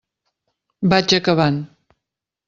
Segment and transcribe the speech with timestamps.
[0.93, 1.59] Vaig acabant.